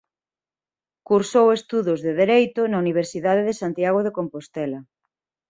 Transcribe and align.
Cursou 1.07 1.47
estudios 1.57 1.99
de 2.05 2.11
Dereito 2.21 2.61
na 2.65 2.77
Universidade 2.83 3.43
de 3.49 3.57
Santiago 3.61 3.99
de 4.05 4.15
Compostela. 4.17 4.79